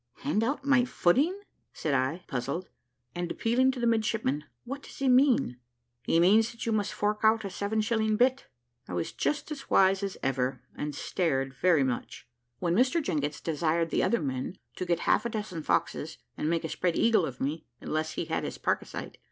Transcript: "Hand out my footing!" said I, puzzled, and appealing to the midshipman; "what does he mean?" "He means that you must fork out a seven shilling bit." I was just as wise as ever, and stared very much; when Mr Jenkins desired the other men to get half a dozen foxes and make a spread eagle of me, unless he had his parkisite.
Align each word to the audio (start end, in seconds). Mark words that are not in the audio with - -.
"Hand 0.23 0.43
out 0.43 0.65
my 0.65 0.83
footing!" 0.83 1.41
said 1.73 1.93
I, 1.93 2.23
puzzled, 2.25 2.67
and 3.13 3.29
appealing 3.29 3.69
to 3.73 3.79
the 3.79 3.85
midshipman; 3.85 4.45
"what 4.63 4.81
does 4.81 4.97
he 4.97 5.07
mean?" 5.07 5.57
"He 6.01 6.19
means 6.19 6.49
that 6.51 6.65
you 6.65 6.71
must 6.71 6.91
fork 6.91 7.19
out 7.21 7.45
a 7.45 7.51
seven 7.51 7.81
shilling 7.81 8.17
bit." 8.17 8.47
I 8.87 8.95
was 8.95 9.11
just 9.11 9.51
as 9.51 9.69
wise 9.69 10.01
as 10.01 10.17
ever, 10.23 10.63
and 10.75 10.95
stared 10.95 11.53
very 11.53 11.83
much; 11.83 12.27
when 12.57 12.73
Mr 12.73 12.99
Jenkins 12.99 13.39
desired 13.41 13.91
the 13.91 14.01
other 14.01 14.21
men 14.23 14.57
to 14.77 14.87
get 14.87 15.01
half 15.01 15.23
a 15.23 15.29
dozen 15.29 15.61
foxes 15.61 16.17
and 16.35 16.49
make 16.49 16.63
a 16.63 16.69
spread 16.69 16.95
eagle 16.95 17.27
of 17.27 17.39
me, 17.39 17.67
unless 17.79 18.13
he 18.13 18.25
had 18.25 18.43
his 18.43 18.57
parkisite. 18.57 19.19